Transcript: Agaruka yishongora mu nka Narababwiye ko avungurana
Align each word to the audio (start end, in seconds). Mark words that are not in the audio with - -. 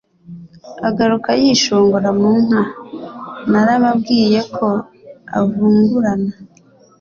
Agaruka 0.87 1.29
yishongora 1.41 2.09
mu 2.19 2.31
nka 2.43 2.61
Narababwiye 3.51 4.39
ko 4.55 4.67
avungurana 5.39 6.33